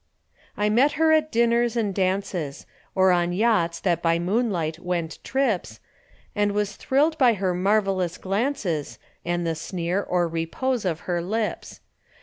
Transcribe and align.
I 0.57 0.67
met 0.69 0.93
her 0.93 1.11
at 1.11 1.31
dinners 1.31 1.77
and 1.77 1.93
dances, 1.93 2.65
Or 2.95 3.11
on 3.11 3.33
yachts 3.33 3.79
that 3.81 4.01
by 4.01 4.17
moonlight 4.17 4.79
went 4.79 5.23
trips, 5.23 5.79
And 6.35 6.53
was 6.53 6.75
thrilled 6.75 7.19
by 7.19 7.33
her 7.35 7.53
marvellous 7.53 8.17
glances, 8.17 8.97
And 9.23 9.45
the 9.45 9.53
sneer 9.53 10.01
or 10.01 10.27
repose 10.27 10.85
of 10.85 11.01
her 11.01 11.21
lips. 11.21 11.81